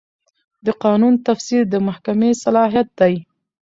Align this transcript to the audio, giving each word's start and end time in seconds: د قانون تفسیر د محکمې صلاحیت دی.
د 0.65 0.67
قانون 0.83 1.13
تفسیر 1.27 1.63
د 1.69 1.75
محکمې 1.87 2.31
صلاحیت 2.43 2.87
دی. 2.99 3.15